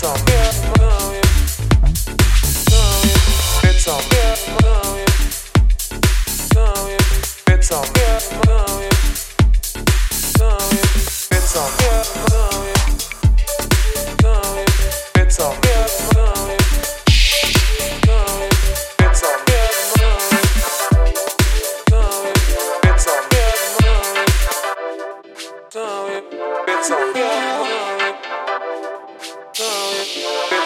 [0.00, 0.57] So.